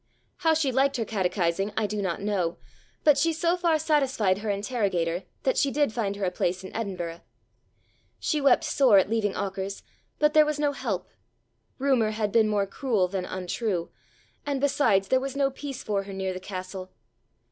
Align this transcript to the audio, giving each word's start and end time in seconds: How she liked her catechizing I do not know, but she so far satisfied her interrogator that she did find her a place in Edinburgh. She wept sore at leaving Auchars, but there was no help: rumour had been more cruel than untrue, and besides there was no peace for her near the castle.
How 0.37 0.55
she 0.55 0.71
liked 0.71 0.97
her 0.97 1.05
catechizing 1.05 1.71
I 1.77 1.85
do 1.85 2.01
not 2.01 2.23
know, 2.23 2.57
but 3.03 3.19
she 3.19 3.31
so 3.31 3.55
far 3.55 3.77
satisfied 3.77 4.39
her 4.39 4.49
interrogator 4.49 5.25
that 5.43 5.59
she 5.59 5.69
did 5.69 5.93
find 5.93 6.15
her 6.15 6.25
a 6.25 6.31
place 6.31 6.63
in 6.63 6.75
Edinburgh. 6.75 7.21
She 8.17 8.41
wept 8.41 8.63
sore 8.63 8.97
at 8.97 9.11
leaving 9.11 9.35
Auchars, 9.35 9.83
but 10.17 10.33
there 10.33 10.43
was 10.43 10.57
no 10.59 10.71
help: 10.71 11.07
rumour 11.77 12.09
had 12.09 12.31
been 12.31 12.49
more 12.49 12.65
cruel 12.65 13.07
than 13.07 13.25
untrue, 13.25 13.91
and 14.43 14.59
besides 14.59 15.09
there 15.09 15.19
was 15.19 15.35
no 15.35 15.51
peace 15.51 15.83
for 15.83 16.01
her 16.01 16.13
near 16.13 16.33
the 16.33 16.39
castle. 16.39 16.89